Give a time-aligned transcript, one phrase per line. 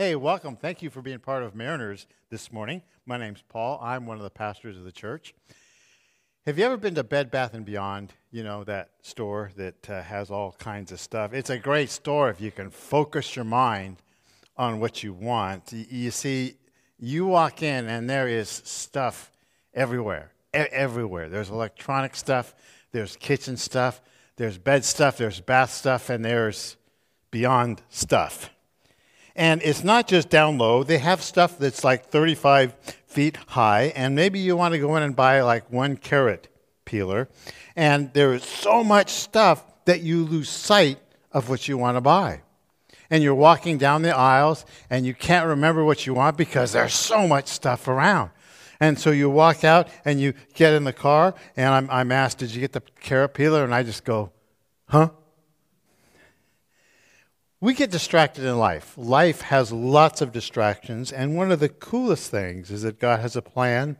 [0.00, 0.56] Hey, welcome.
[0.56, 2.80] Thank you for being part of Mariners this morning.
[3.04, 3.78] My name's Paul.
[3.82, 5.34] I'm one of the pastors of the church.
[6.46, 8.14] Have you ever been to Bed Bath and Beyond?
[8.30, 11.34] You know that store that uh, has all kinds of stuff.
[11.34, 13.98] It's a great store if you can focus your mind
[14.56, 15.70] on what you want.
[15.70, 16.54] You, see,
[16.98, 19.30] you walk in and there is stuff
[19.74, 20.32] everywhere.
[20.54, 21.28] E- everywhere.
[21.28, 22.54] There's electronic stuff.
[22.92, 24.00] There's kitchen stuff.
[24.36, 25.18] There's bed stuff.
[25.18, 26.78] There's bath stuff, and there's
[27.30, 28.48] beyond stuff.
[29.36, 32.74] And it's not just down low, they have stuff that's like 35
[33.06, 36.48] feet high, and maybe you want to go in and buy like one carrot
[36.84, 37.28] peeler.
[37.76, 40.98] And there is so much stuff that you lose sight
[41.32, 42.42] of what you want to buy.
[43.08, 46.94] And you're walking down the aisles and you can't remember what you want because there's
[46.94, 48.30] so much stuff around.
[48.78, 52.38] And so you walk out and you get in the car, and I'm, I'm asked,
[52.38, 53.62] Did you get the carrot peeler?
[53.62, 54.32] And I just go,
[54.88, 55.10] Huh?
[57.62, 58.94] We get distracted in life.
[58.96, 63.36] Life has lots of distractions, and one of the coolest things is that God has
[63.36, 63.98] a plan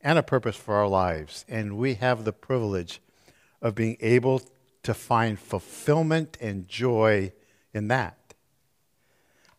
[0.00, 3.00] and a purpose for our lives, and we have the privilege
[3.60, 4.40] of being able
[4.84, 7.32] to find fulfillment and joy
[7.74, 8.34] in that.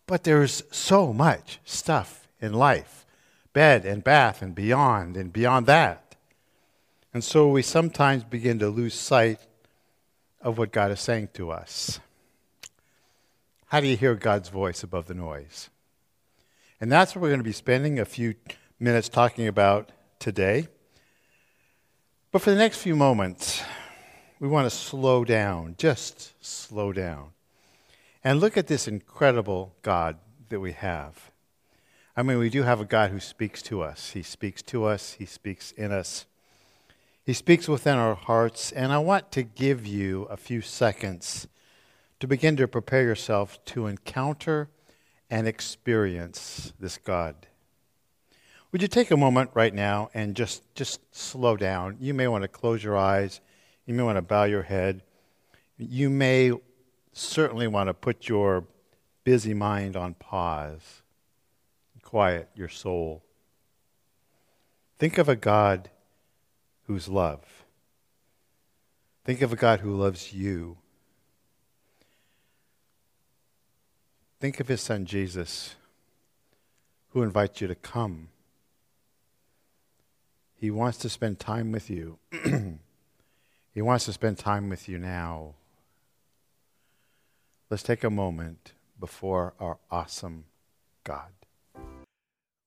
[0.05, 3.05] But there's so much stuff in life
[3.51, 6.15] bed and bath and beyond and beyond that.
[7.13, 9.39] And so we sometimes begin to lose sight
[10.39, 11.99] of what God is saying to us.
[13.69, 15.69] How do you hear God's voice above the noise?
[16.79, 18.35] And that's what we're going to be spending a few
[18.79, 20.69] minutes talking about today.
[22.31, 23.61] But for the next few moments,
[24.39, 27.31] we want to slow down, just slow down,
[28.23, 31.31] and look at this incredible God that we have.
[32.15, 34.11] I mean, we do have a God who speaks to us.
[34.11, 36.25] He speaks to us, He speaks in us,
[37.25, 38.71] He speaks within our hearts.
[38.71, 41.49] And I want to give you a few seconds
[42.19, 44.69] to begin to prepare yourself to encounter
[45.29, 47.47] and experience this God.
[48.71, 51.97] Would you take a moment right now and just, just slow down?
[51.99, 53.39] You may want to close your eyes.
[53.85, 55.03] You may want to bow your head.
[55.77, 56.51] You may
[57.13, 58.65] certainly want to put your
[59.23, 61.03] busy mind on pause.
[62.03, 63.21] Quiet your soul.
[64.97, 65.89] Think of a God
[66.83, 67.65] who's love.
[69.25, 70.77] Think of a God who loves you.
[74.39, 75.75] Think of his son Jesus,
[77.09, 78.29] who invites you to come.
[80.55, 82.19] He wants to spend time with you.
[83.73, 85.55] he wants to spend time with you now.
[87.69, 90.45] Let's take a moment before our awesome
[91.03, 91.31] God.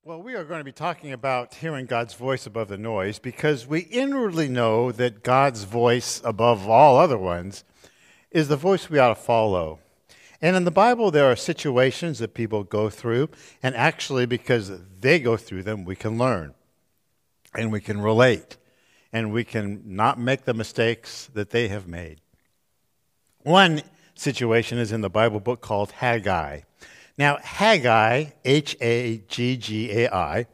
[0.02, 3.66] Well, we are going to be talking about hearing God's voice above the noise because
[3.66, 7.64] we inwardly know that God's voice, above all other ones,
[8.30, 9.78] is the voice we ought to follow.
[10.42, 13.28] And in the Bible, there are situations that people go through,
[13.62, 16.54] and actually, because they go through them, we can learn
[17.54, 18.56] and we can relate
[19.12, 22.20] and we can not make the mistakes that they have made.
[23.42, 23.82] One
[24.14, 26.60] situation is in the Bible book called Haggai.
[27.18, 30.46] Now, Haggai, H A G G A I,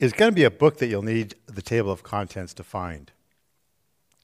[0.00, 3.12] is going to be a book that you'll need the table of contents to find.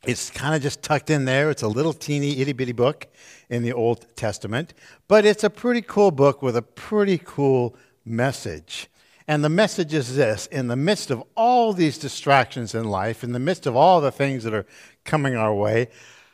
[0.06, 1.48] It's kind of just tucked in there.
[1.50, 3.06] It's a little teeny itty bitty book
[3.48, 4.74] in the Old Testament,
[5.08, 8.90] but it's a pretty cool book with a pretty cool message.
[9.26, 13.32] And the message is this in the midst of all these distractions in life, in
[13.32, 14.66] the midst of all the things that are
[15.04, 15.88] coming our way,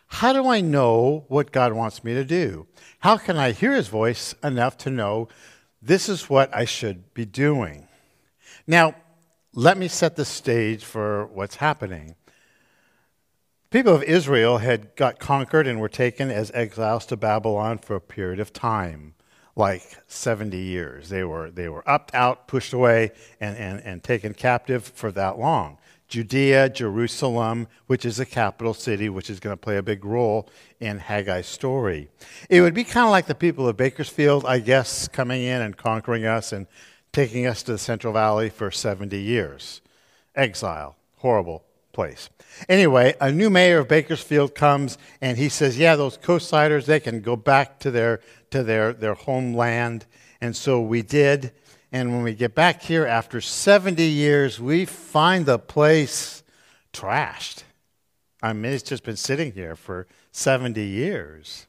[0.08, 2.66] how do I know what God wants me to do?
[2.98, 5.28] How can I hear His voice enough to know
[5.80, 7.86] this is what I should be doing?
[8.66, 8.96] Now,
[9.54, 12.16] let me set the stage for what's happening
[13.70, 18.00] people of Israel had got conquered and were taken as exiles to Babylon for a
[18.00, 19.14] period of time,
[19.54, 21.08] like 70 years.
[21.08, 25.38] They were, they were upped out, pushed away, and, and, and taken captive for that
[25.38, 25.78] long.
[26.08, 30.50] Judea, Jerusalem, which is the capital city, which is going to play a big role
[30.80, 32.08] in Haggai's story.
[32.48, 35.76] It would be kind of like the people of Bakersfield, I guess, coming in and
[35.76, 36.66] conquering us and
[37.12, 39.82] taking us to the Central Valley for 70 years.
[40.34, 42.30] Exile, horrible place.
[42.68, 47.20] Anyway, a new mayor of Bakersfield comes and he says, "Yeah, those coastsiders they can
[47.20, 48.20] go back to their
[48.50, 50.06] to their their homeland."
[50.40, 51.52] And so we did.
[51.92, 56.44] And when we get back here after 70 years, we find the place
[56.92, 57.64] trashed.
[58.42, 61.66] I mean, it's just been sitting here for 70 years.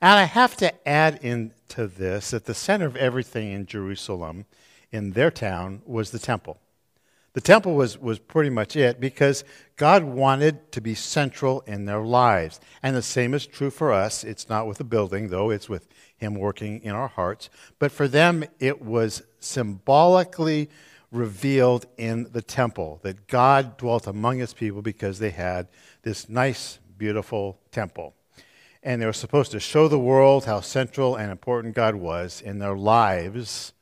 [0.00, 4.46] And I have to add into this that the center of everything in Jerusalem,
[4.90, 6.58] in their town, was the temple.
[7.34, 9.44] The temple was, was pretty much it because
[9.76, 12.58] God wanted to be central in their lives.
[12.82, 14.24] And the same is true for us.
[14.24, 17.50] It's not with a building, though, it's with Him working in our hearts.
[17.78, 20.70] But for them, it was symbolically
[21.12, 25.68] revealed in the temple that God dwelt among His people because they had
[26.02, 28.14] this nice, beautiful temple.
[28.82, 32.58] And they were supposed to show the world how central and important God was in
[32.58, 33.74] their lives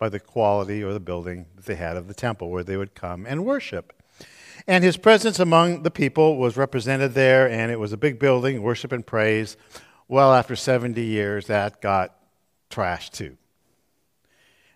[0.00, 2.94] by the quality or the building that they had of the temple where they would
[2.94, 3.92] come and worship.
[4.66, 8.62] And his presence among the people was represented there, and it was a big building,
[8.62, 9.56] worship and praise.
[10.08, 12.16] Well, after 70 years, that got
[12.70, 13.36] trashed too.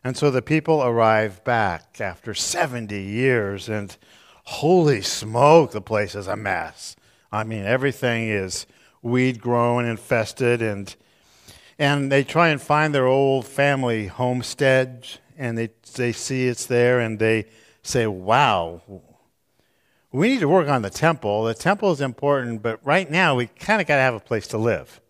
[0.05, 3.97] And so the people arrive back after 70 years, and
[4.45, 6.97] holy smoke, the place is a mess.
[7.33, 8.67] I mean, everything is
[9.01, 10.95] weed grown, infested, and
[11.79, 15.07] and they try and find their old family homestead,
[15.37, 17.47] and they they see it's there, and they
[17.83, 18.83] say, "Wow,
[20.15, 21.43] we need to work on the temple.
[21.43, 24.47] The temple is important, but right now we kind of got to have a place
[24.49, 25.01] to live.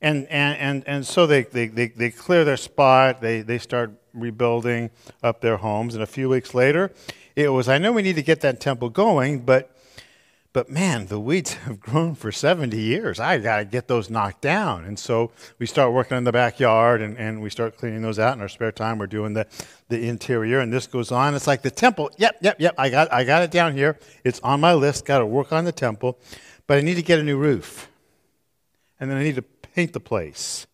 [0.00, 3.92] And, and, and, and so they, they, they, they, clear their spot, they, they start
[4.14, 4.90] rebuilding
[5.22, 6.90] up their homes, and a few weeks later,
[7.36, 9.76] it was, I know we need to get that temple going, but
[10.52, 13.20] but man, the weeds have grown for 70 years.
[13.20, 14.84] I got to get those knocked down.
[14.84, 18.34] And so we start working in the backyard and, and we start cleaning those out
[18.34, 18.98] in our spare time.
[18.98, 19.46] We're doing the,
[19.88, 21.34] the interior and this goes on.
[21.34, 22.10] It's like the temple.
[22.16, 22.74] Yep, yep, yep.
[22.78, 23.98] I got, I got it down here.
[24.24, 25.04] It's on my list.
[25.04, 26.18] Got to work on the temple.
[26.66, 27.90] But I need to get a new roof.
[29.00, 30.66] And then I need to paint the place.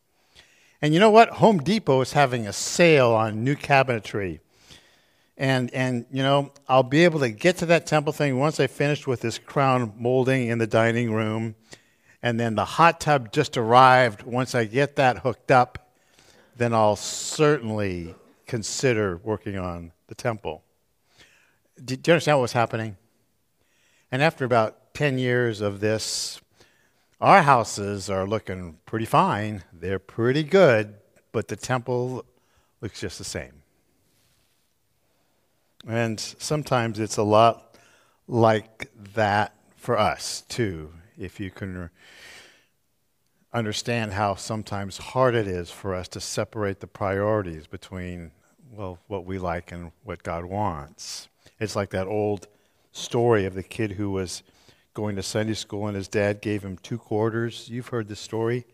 [0.81, 1.31] And you know what?
[1.31, 4.41] Home Depot is having a sale on new cabinetry
[5.36, 8.66] and and you know I'll be able to get to that temple thing once I
[8.66, 11.54] finish with this crown molding in the dining room,
[12.22, 14.22] and then the hot tub just arrived.
[14.22, 15.90] Once I get that hooked up,
[16.56, 18.14] then I'll certainly
[18.46, 20.62] consider working on the temple.
[21.82, 22.96] Do, do you understand what's happening?
[24.12, 26.40] And after about ten years of this,
[27.20, 29.64] our houses are looking pretty fine.
[29.72, 30.94] They're pretty good,
[31.32, 32.25] but the temple
[32.80, 33.63] looks just the same.
[35.86, 37.76] And sometimes it's a lot
[38.26, 41.90] like that for us, too, if you can
[43.52, 48.32] understand how sometimes hard it is for us to separate the priorities between,
[48.72, 51.28] well, what we like and what God wants.
[51.60, 52.48] It's like that old
[52.92, 54.42] story of the kid who was
[54.94, 57.69] going to Sunday school and his dad gave him two quarters.
[57.69, 58.64] You've heard the story.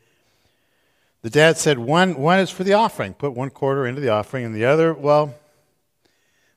[1.22, 3.14] The dad said, one, one is for the offering.
[3.14, 5.34] Put one quarter into the offering, and the other, well,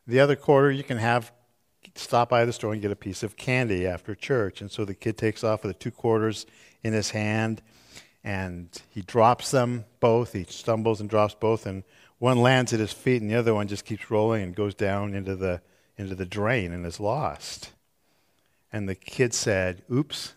[0.07, 1.31] the other quarter, you can have
[1.95, 4.61] stop by the store and get a piece of candy after church.
[4.61, 6.45] And so the kid takes off with the two quarters
[6.81, 7.61] in his hand
[8.23, 10.33] and he drops them both.
[10.33, 11.83] He stumbles and drops both, and
[12.19, 15.13] one lands at his feet, and the other one just keeps rolling and goes down
[15.13, 15.61] into the
[15.97, 17.71] into the drain and is lost.
[18.71, 20.33] And the kid said, "Oops,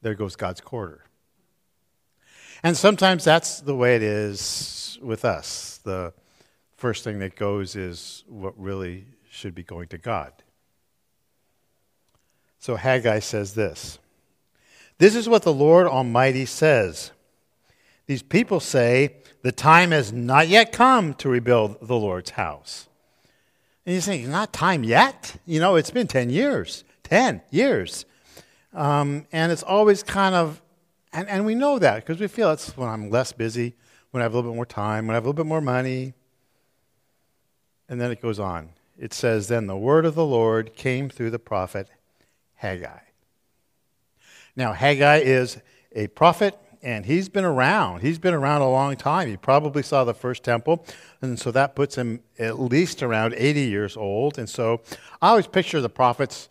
[0.00, 1.04] there goes God's quarter."
[2.62, 5.78] And sometimes that's the way it is with us.
[5.84, 6.14] The
[6.78, 10.32] first thing that goes is what really should be going to God.
[12.58, 13.98] So Haggai says this
[14.96, 17.12] This is what the Lord Almighty says.
[18.06, 22.88] These people say, The time has not yet come to rebuild the Lord's house.
[23.84, 25.36] And you think, Not time yet?
[25.44, 26.84] You know, it's been 10 years.
[27.02, 28.06] 10 years.
[28.72, 30.62] Um, and it's always kind of,
[31.12, 33.74] and, and we know that because we feel it's when I'm less busy,
[34.10, 35.62] when I have a little bit more time, when I have a little bit more
[35.62, 36.14] money,
[37.88, 38.70] and then it goes on.
[38.98, 41.88] It says, Then the word of the Lord came through the prophet
[42.56, 42.98] Haggai.
[44.56, 45.58] Now, Haggai is
[45.92, 48.00] a prophet, and he's been around.
[48.00, 49.28] He's been around a long time.
[49.28, 50.84] He probably saw the first temple,
[51.22, 54.38] and so that puts him at least around 80 years old.
[54.38, 54.80] And so
[55.22, 56.48] I always picture the prophets,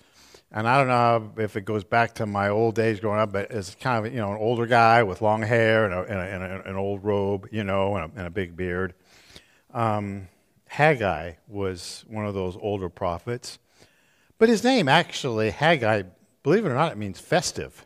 [0.51, 3.51] and I don't know if it goes back to my old days growing up, but
[3.51, 6.46] as kind of you know an older guy with long hair and, a, and, a,
[6.46, 8.94] and a, an old robe, you know, and a, big beard.
[9.74, 10.29] Um,
[10.68, 13.60] Haggai was one of those older prophets.
[14.38, 16.04] But his name actually, Haggai,
[16.44, 17.86] believe it or not, it means festive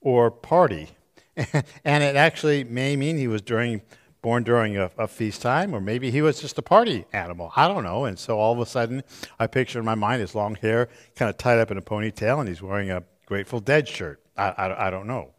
[0.00, 0.90] or party.
[1.84, 3.82] and it actually may mean he was during,
[4.22, 7.52] born during a, a, feast time, or maybe he was just a party animal.
[7.56, 8.04] I don't know.
[8.04, 9.02] And so all of a sudden,
[9.38, 12.40] I picture in my mind his long hair kind of tied up in a ponytail,
[12.40, 14.20] and he's wearing a Grateful Dead shirt.
[14.36, 15.30] I, I, I don't know.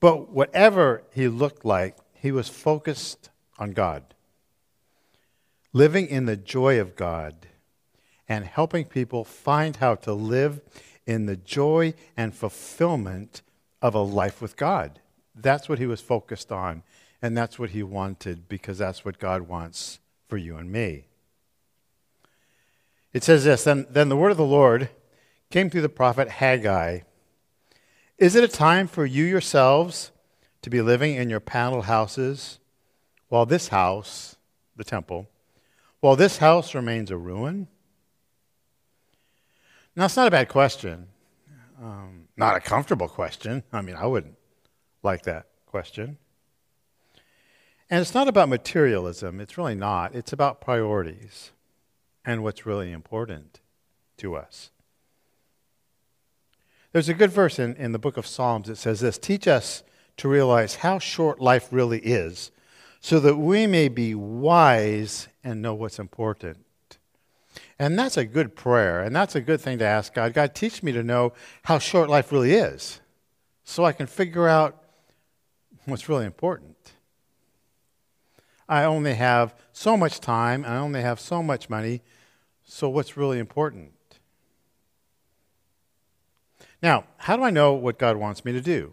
[0.00, 4.02] But whatever he looked like, he was focused on God
[5.72, 7.46] living in the joy of God
[8.28, 10.60] and helping people find how to live
[11.06, 13.42] in the joy and fulfillment
[13.82, 15.00] of a life with God.
[15.34, 16.82] That's what he was focused on,
[17.22, 19.98] and that's what he wanted because that's what God wants
[20.28, 21.06] for you and me.
[23.12, 24.90] It says this Then, then the word of the Lord
[25.50, 27.00] came through the prophet Haggai.
[28.18, 30.12] Is it a time for you yourselves
[30.62, 32.58] to be living in your paneled houses
[33.28, 34.36] while this house,
[34.76, 35.28] the temple,
[36.00, 37.68] while this house remains a ruin?
[39.96, 41.08] Now, it's not a bad question.
[41.82, 43.62] Um, not a comfortable question.
[43.72, 44.36] I mean, I wouldn't
[45.02, 46.18] like that question.
[47.88, 49.40] And it's not about materialism.
[49.40, 50.14] It's really not.
[50.14, 51.50] It's about priorities
[52.24, 53.60] and what's really important
[54.18, 54.70] to us.
[56.92, 59.82] There's a good verse in, in the book of Psalms that says this Teach us
[60.18, 62.50] to realize how short life really is,
[63.00, 66.58] so that we may be wise and know what's important.
[67.78, 70.34] And that's a good prayer, and that's a good thing to ask God.
[70.34, 73.00] God, teach me to know how short life really is,
[73.64, 74.82] so I can figure out
[75.86, 76.76] what's really important.
[78.68, 82.02] I only have so much time, I only have so much money,
[82.64, 83.92] so what's really important?
[86.82, 88.92] Now, how do I know what God wants me to do?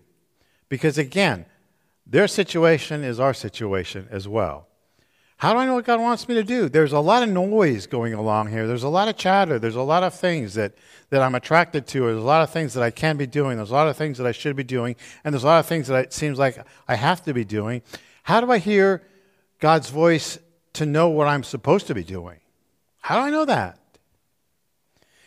[0.70, 1.46] Because again,
[2.10, 4.68] their situation is our situation as well.
[5.38, 6.68] How do I know what God wants me to do?
[6.68, 8.66] There's a lot of noise going along here.
[8.66, 9.60] There's a lot of chatter.
[9.60, 10.74] There's a lot of things that,
[11.12, 12.00] that I'm attracted to.
[12.02, 13.58] There's a lot of things that I can be doing.
[13.58, 14.96] There's a lot of things that I should be doing.
[15.24, 17.84] And there's a lot of things that it seems like I have to be doing.
[18.24, 19.04] How do I hear
[19.60, 20.40] God's voice
[20.74, 22.40] to know what I'm supposed to be doing?
[23.02, 23.80] How do I know that?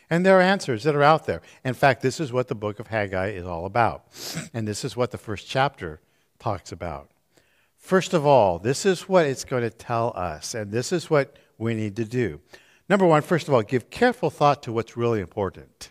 [0.08, 1.40] And there are answers that are out there.
[1.64, 4.06] In fact, this is what the book of Haggai is all about.
[4.52, 6.00] And this is what the first chapter
[6.40, 7.10] talks about.
[7.76, 11.36] First of all, this is what it's going to tell us, and this is what
[11.58, 12.40] we need to do.
[12.88, 15.90] Number one, first of all, give careful thought to what's really important.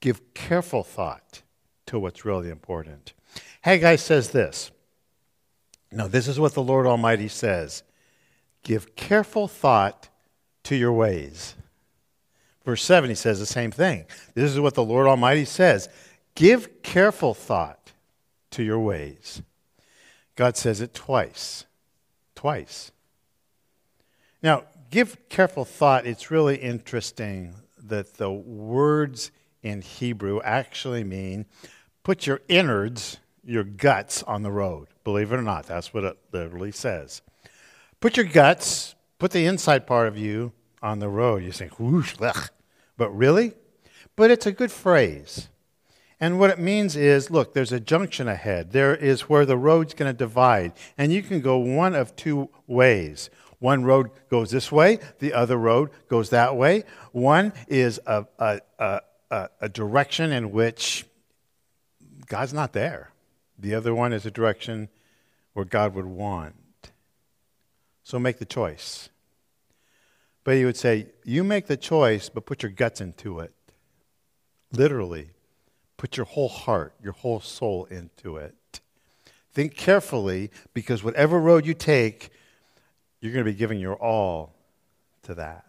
[0.00, 1.42] Give careful thought
[1.86, 3.12] to what's really important.
[3.60, 4.70] Haggai says this.
[5.92, 7.82] Now, this is what the Lord Almighty says
[8.62, 10.08] Give careful thought
[10.64, 11.54] to your ways.
[12.64, 14.06] Verse 7, he says the same thing.
[14.34, 15.88] This is what the Lord Almighty says
[16.34, 17.92] Give careful thought
[18.52, 19.42] to your ways.
[20.36, 21.64] God says it twice.
[22.34, 22.92] Twice.
[24.42, 26.06] Now, give careful thought.
[26.06, 29.30] It's really interesting that the words
[29.62, 31.46] in Hebrew actually mean
[32.02, 34.88] put your innards, your guts, on the road.
[35.04, 37.22] Believe it or not, that's what it literally says.
[38.00, 41.42] Put your guts, put the inside part of you on the road.
[41.42, 42.50] You think, whoosh, ugh.
[42.96, 43.52] but really?
[44.16, 45.48] But it's a good phrase.
[46.20, 48.72] And what it means is look, there's a junction ahead.
[48.72, 50.72] There is where the road's going to divide.
[50.96, 53.30] And you can go one of two ways.
[53.58, 56.84] One road goes this way, the other road goes that way.
[57.12, 61.06] One is a, a, a, a direction in which
[62.26, 63.10] God's not there,
[63.58, 64.88] the other one is a direction
[65.52, 66.54] where God would want.
[68.02, 69.08] So make the choice.
[70.42, 73.52] But he would say, You make the choice, but put your guts into it.
[74.72, 75.30] Literally.
[75.96, 78.80] Put your whole heart, your whole soul into it.
[79.52, 82.30] Think carefully because whatever road you take,
[83.20, 84.54] you're going to be giving your all
[85.22, 85.64] to that.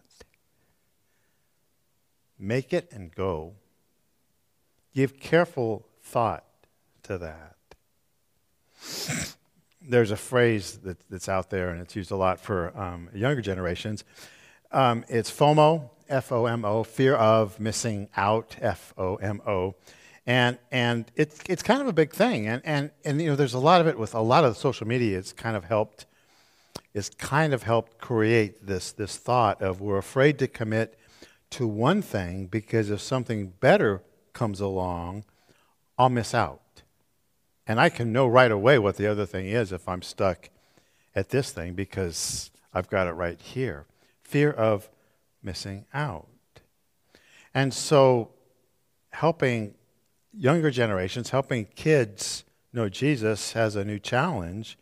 [2.37, 3.53] Make it and go.
[4.93, 6.43] Give careful thought
[7.03, 7.55] to that.
[9.81, 13.41] There's a phrase that, that's out there, and it's used a lot for um, younger
[13.41, 14.03] generations.
[14.71, 19.75] Um, it's FOMO, F O M O, fear of missing out, F O M O.
[20.27, 22.47] And, and it's, it's kind of a big thing.
[22.47, 24.87] And, and, and, you know, there's a lot of it with a lot of social
[24.87, 25.17] media.
[25.17, 26.05] It's kind of helped,
[26.93, 30.97] it's kind of helped create this, this thought of we're afraid to commit
[31.51, 34.01] to one thing because if something better
[34.33, 35.25] comes along,
[35.97, 36.61] I'll miss out.
[37.67, 40.49] And I can know right away what the other thing is if I'm stuck
[41.15, 43.85] at this thing because I've got it right here.
[44.23, 44.89] Fear of
[45.41, 46.27] missing out.
[47.53, 48.31] And so
[49.11, 49.75] helping
[50.37, 54.77] younger generations, helping kids know Jesus has a new challenge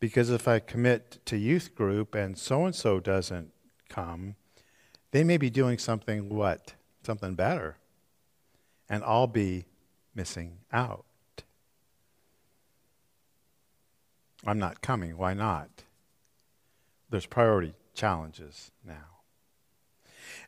[0.00, 3.50] because if I commit to youth group and so and so doesn't
[3.88, 4.36] come,
[5.12, 6.74] they may be doing something what?
[7.02, 7.78] Something better.
[8.88, 9.64] And I'll be
[10.14, 11.04] missing out.
[14.46, 15.16] I'm not coming.
[15.16, 15.84] Why not?
[17.08, 19.14] There's priority challenges now.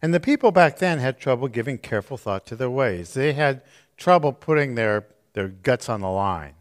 [0.03, 3.15] And the people back then had trouble giving careful thought to their ways.
[3.15, 3.63] They had
[3.97, 6.55] trouble putting their, their guts on the line.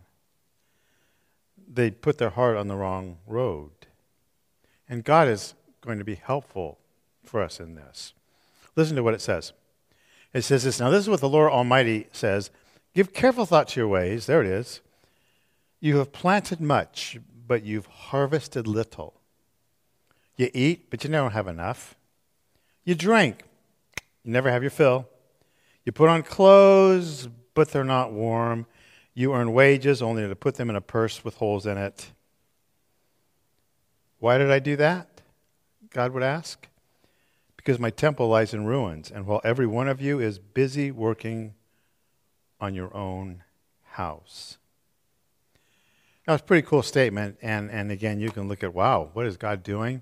[1.71, 3.71] They put their heart on the wrong road.
[4.87, 6.77] And God is going to be helpful
[7.23, 8.13] for us in this.
[8.75, 9.53] Listen to what it says.
[10.33, 12.51] It says this Now, this is what the Lord Almighty says
[12.93, 14.25] Give careful thought to your ways.
[14.25, 14.79] There it is.
[15.81, 19.13] You have planted much, but you've harvested little.
[20.37, 21.95] You eat, but you don't have enough.
[22.85, 23.43] You drink,
[24.23, 25.07] you never have your fill.
[25.85, 28.65] You put on clothes, but they're not warm.
[29.13, 32.11] You earn wages only to put them in a purse with holes in it.
[34.19, 35.21] Why did I do that?
[35.91, 36.67] God would ask.
[37.55, 41.53] Because my temple lies in ruins, and while every one of you is busy working
[42.59, 43.43] on your own
[43.83, 44.57] house.
[46.27, 49.25] Now, it's a pretty cool statement, and, and again, you can look at, wow, what
[49.25, 50.01] is God doing?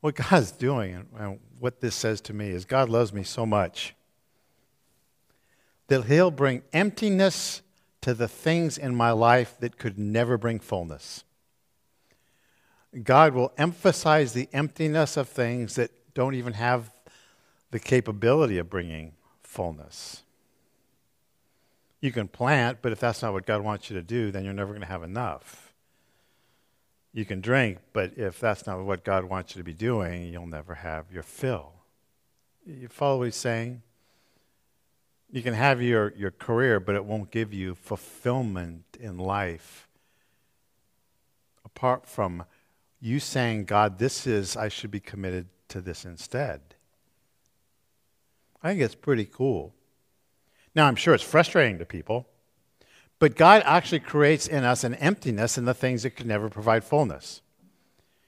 [0.00, 3.44] What God's doing, and, and what this says to me, is God loves me so
[3.44, 3.94] much
[5.92, 7.60] that He'll bring emptiness
[8.00, 11.22] to the things in my life that could never bring fullness.
[13.02, 16.90] God will emphasize the emptiness of things that don't even have
[17.72, 20.22] the capability of bringing fullness.
[22.00, 24.54] You can plant, but if that's not what God wants you to do, then you're
[24.54, 25.74] never going to have enough.
[27.12, 30.46] You can drink, but if that's not what God wants you to be doing, you'll
[30.46, 31.74] never have your fill.
[32.64, 33.82] You follow what he's saying?
[35.32, 39.88] You can have your, your career, but it won't give you fulfillment in life
[41.64, 42.44] apart from
[43.00, 46.60] you saying, God, this is, I should be committed to this instead.
[48.62, 49.74] I think it's pretty cool.
[50.74, 52.26] Now, I'm sure it's frustrating to people,
[53.18, 56.84] but God actually creates in us an emptiness in the things that could never provide
[56.84, 57.40] fullness.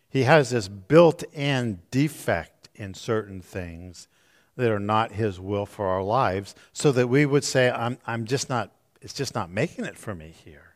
[0.08, 4.08] He has this built in defect in certain things
[4.56, 8.24] that are not His will for our lives, so that we would say, I'm, I'm
[8.24, 8.70] just not,
[9.00, 10.74] it's just not making it for me here.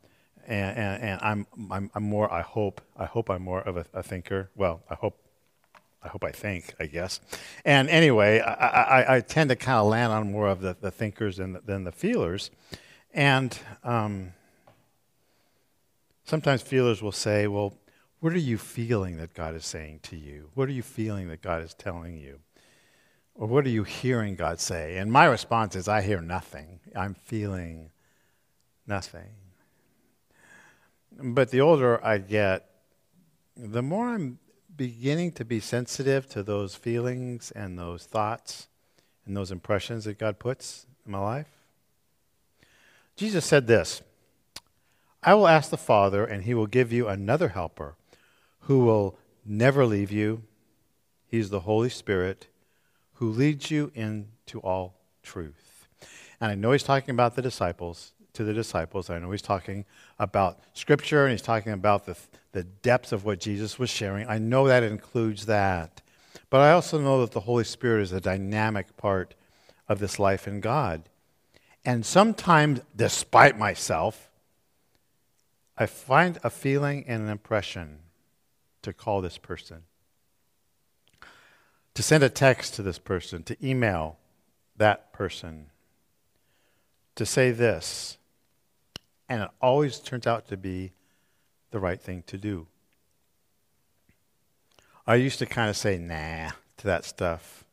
[0.47, 3.85] and, and, and I'm, I'm, I'm, more, I hope, I hope I'm more of a,
[3.93, 4.49] a thinker.
[4.55, 5.19] Well, I hope
[6.03, 7.19] I hope I think, I guess.
[7.65, 8.53] And anyway, I,
[9.01, 11.61] I, I tend to kind of land on more of the, the thinkers than the,
[11.61, 12.49] than the feelers.
[13.13, 14.31] And um,
[16.23, 17.73] sometimes feelers will say, well,
[18.19, 20.49] what are you feeling that God is saying to you?
[20.53, 22.39] What are you feeling that God is telling you?
[23.37, 24.97] Or what are you hearing God say?
[24.97, 26.79] And my response is, I hear nothing.
[26.95, 27.91] I'm feeling
[28.87, 29.29] nothing.
[31.19, 32.67] But the older I get,
[33.55, 34.39] the more I'm
[34.75, 38.67] beginning to be sensitive to those feelings and those thoughts
[39.25, 41.47] and those impressions that God puts in my life?
[43.15, 44.01] Jesus said this
[45.21, 47.95] I will ask the Father, and he will give you another helper
[48.61, 50.43] who will never leave you.
[51.27, 52.47] He's the Holy Spirit
[53.17, 55.87] who leads you into all truth.
[56.39, 59.09] And I know he's talking about the disciples, to the disciples.
[59.09, 59.85] I know he's talking
[60.19, 62.15] about Scripture and he's talking about the,
[62.51, 64.27] the depth of what Jesus was sharing.
[64.27, 66.01] I know that includes that.
[66.49, 69.33] But I also know that the Holy Spirit is a dynamic part
[69.89, 71.03] of this life in God.
[71.83, 74.29] And sometimes, despite myself,
[75.77, 77.99] I find a feeling and an impression
[78.83, 79.83] to call this person,
[81.97, 84.19] to send a text to this person, to email
[84.75, 85.65] that person,
[87.15, 88.19] to say this
[89.27, 90.91] and it always turns out to be
[91.71, 92.67] the right thing to do.
[95.07, 97.63] I used to kind of say nah to that stuff.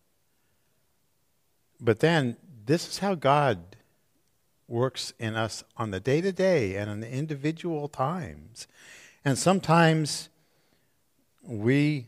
[1.79, 3.77] But then this is how God
[4.69, 8.69] works in us on the day to day and in the individual times.
[9.23, 10.31] And sometimes
[11.47, 12.07] we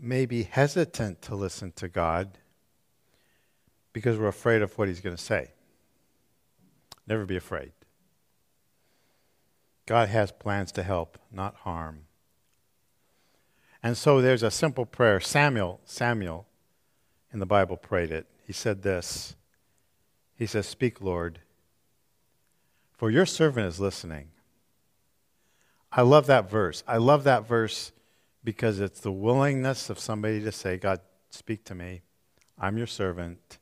[0.00, 2.38] may be hesitant to listen to God
[3.92, 5.52] because we're afraid of what He's going to say.
[7.06, 7.72] Never be afraid.
[9.86, 12.06] God has plans to help, not harm.
[13.82, 15.20] And so there's a simple prayer.
[15.20, 16.46] Samuel, Samuel
[17.32, 18.26] in the Bible prayed it.
[18.46, 19.36] He said this.
[20.36, 21.40] He says, Speak, Lord,
[22.96, 24.28] for your servant is listening.
[25.92, 26.82] I love that verse.
[26.88, 27.92] I love that verse
[28.44, 32.02] because it's the willingness of somebody to say, God, speak to me.
[32.58, 33.58] I'm your servant.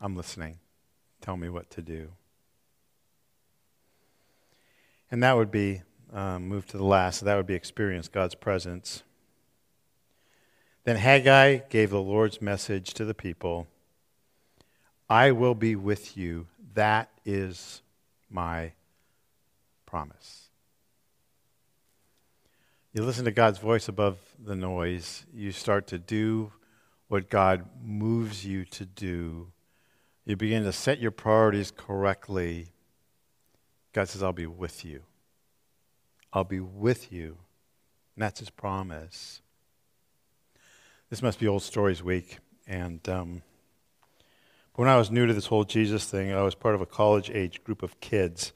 [0.00, 0.58] I'm listening.
[1.20, 2.08] Tell me what to do.
[5.10, 9.02] And that would be, um, move to the last, that would be experience God's presence.
[10.84, 13.66] Then Haggai gave the Lord's message to the people
[15.10, 16.48] I will be with you.
[16.74, 17.82] That is
[18.30, 18.72] my
[19.86, 20.47] promise.
[22.98, 26.50] You listen to God's voice above the noise, you start to do
[27.06, 29.52] what God moves you to do.
[30.24, 32.72] You begin to set your priorities correctly
[33.92, 35.02] God says, I'll be with you.
[36.32, 37.38] I'll be with you.
[38.16, 39.42] And that's his promise.
[41.08, 42.38] This must be Old Stories Week.
[42.66, 43.42] And um,
[44.74, 47.30] when I was new to this whole Jesus thing, I was part of a college
[47.30, 48.52] age group of kids.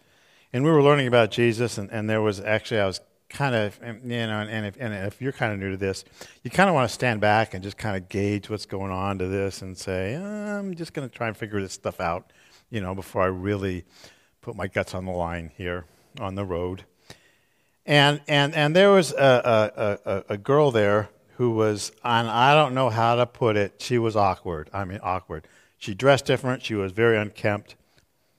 [0.52, 3.00] And we were learning about Jesus, and, and there was actually, I was
[3.32, 6.04] kind of, you know, and, and, if, and if you're kind of new to this,
[6.42, 9.18] you kind of want to stand back and just kind of gauge what's going on
[9.18, 12.32] to this and say, I'm just going to try and figure this stuff out,
[12.70, 13.84] you know, before I really
[14.40, 15.86] put my guts on the line here
[16.20, 16.84] on the road.
[17.86, 22.54] And, and, and there was a, a, a, a girl there who was, and I
[22.54, 24.70] don't know how to put it, she was awkward.
[24.72, 25.48] I mean, awkward.
[25.78, 26.62] She dressed different.
[26.62, 27.74] She was very unkempt.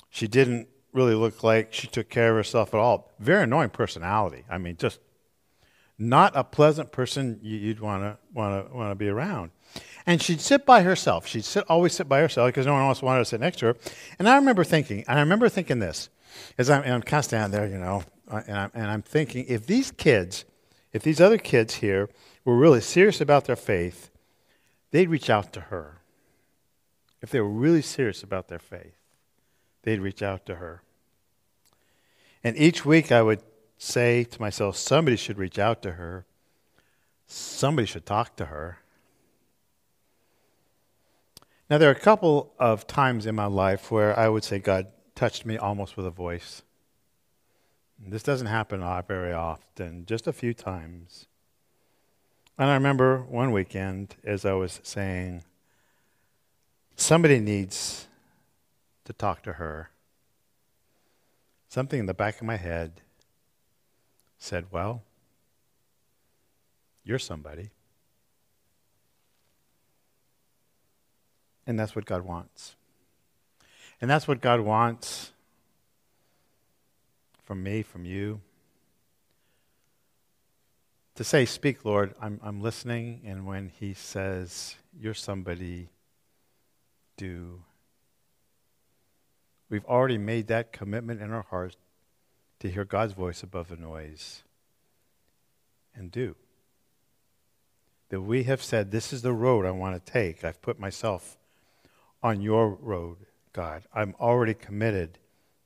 [0.10, 3.12] She didn't really look like she took care of herself at all.
[3.20, 4.46] Very annoying personality.
[4.50, 5.00] I mean, just
[5.98, 9.52] not a pleasant person you'd want to want to want to be around.
[10.06, 11.26] And she'd sit by herself.
[11.28, 13.68] She'd sit, always sit by herself because no one else wanted to sit next to
[13.68, 13.76] her.
[14.20, 16.10] And I remember thinking, and I remember thinking this,
[16.58, 19.46] as I'm, I'm kind of standing there, you know, uh, and I'm, and I'm thinking,
[19.48, 20.46] if these kids,
[20.92, 22.10] if these other kids here
[22.44, 24.12] were really serious about their faith,
[24.92, 26.02] they'd reach out to her.
[27.22, 28.98] If they were really serious about their faith,
[29.84, 30.83] they'd reach out to her.
[32.44, 33.42] And each week I would
[33.78, 36.26] say to myself, somebody should reach out to her.
[37.28, 38.80] Somebody should talk to her.
[41.70, 44.88] Now, there are a couple of times in my life where I would say God
[45.16, 46.62] touched me almost with a voice.
[47.98, 51.28] This doesn't happen very often, just a few times.
[52.58, 55.44] And I remember one weekend as I was saying,
[56.96, 58.08] somebody needs
[59.06, 59.90] to talk to her.
[61.74, 63.02] Something in the back of my head
[64.38, 65.02] said, Well,
[67.04, 67.72] you're somebody.
[71.66, 72.76] And that's what God wants.
[74.00, 75.32] And that's what God wants
[77.44, 78.40] from me, from you.
[81.16, 83.22] To say, Speak, Lord, I'm, I'm listening.
[83.26, 85.90] And when He says, You're somebody,
[87.18, 87.64] do.
[89.74, 91.78] We've already made that commitment in our hearts
[92.60, 94.44] to hear God's voice above the noise
[95.96, 96.36] and do.
[98.10, 100.44] That we have said, This is the road I want to take.
[100.44, 101.40] I've put myself
[102.22, 103.18] on your road,
[103.52, 103.82] God.
[103.96, 105.18] I'm already committed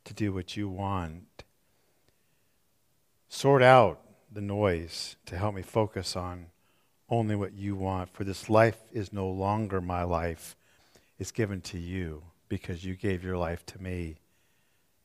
[0.06, 1.44] to do what you want.
[3.28, 4.00] Sort out
[4.32, 6.46] the noise to help me focus on
[7.10, 8.14] only what you want.
[8.14, 10.56] For this life is no longer my life,
[11.20, 14.18] it's given to you because you gave your life to me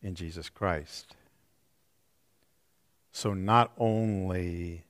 [0.02, 1.16] in Jesus Christ.
[3.12, 4.84] So not only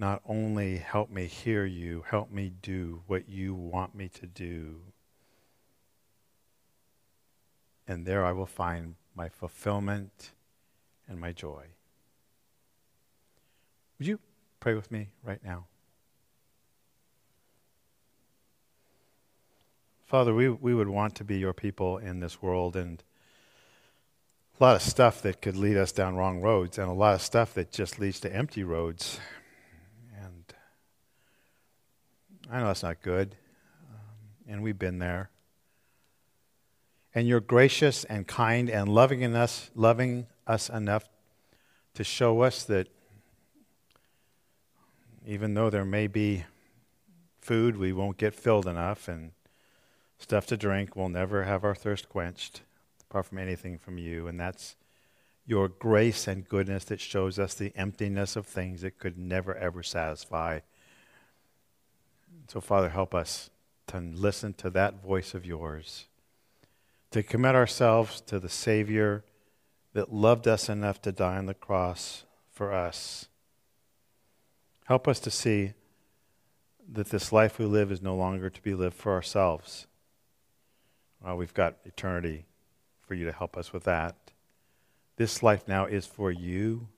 [0.00, 4.80] not only help me hear you, help me do what you want me to do
[7.88, 10.32] and there I will find my fulfillment
[11.08, 11.64] and my joy.
[13.98, 14.20] Would you
[14.60, 15.64] pray with me right now?
[20.08, 23.04] Father, we, we would want to be your people in this world, and
[24.58, 27.22] a lot of stuff that could lead us down wrong roads, and a lot of
[27.22, 29.20] stuff that just leads to empty roads.
[30.24, 30.54] And
[32.50, 33.36] I know that's not good,
[33.90, 35.30] um, and we've been there
[37.14, 41.08] and you're gracious and kind and loving in us, loving us enough
[41.94, 42.88] to show us that
[45.26, 46.44] even though there may be
[47.40, 49.32] food, we won't get filled enough, and
[50.18, 52.62] stuff to drink, we'll never have our thirst quenched,
[53.08, 54.26] apart from anything from you.
[54.26, 54.76] And that's
[55.46, 59.82] your grace and goodness that shows us the emptiness of things that could never, ever
[59.82, 60.60] satisfy.
[62.48, 63.50] So, Father, help us
[63.88, 66.06] to listen to that voice of yours,
[67.10, 69.24] to commit ourselves to the Savior
[69.94, 73.28] that loved us enough to die on the cross for us.
[74.84, 75.72] Help us to see
[76.90, 79.86] that this life we live is no longer to be lived for ourselves.
[81.22, 82.46] Well, we've got eternity
[83.06, 84.16] for you to help us with that.
[85.16, 86.88] This life now is for you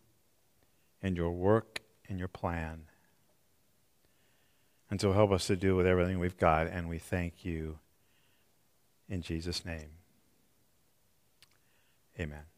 [1.03, 2.83] and your work and your plan.
[4.91, 7.79] And so help us to do with everything we've got, and we thank you
[9.09, 9.91] in Jesus' name.
[12.19, 12.50] Amen.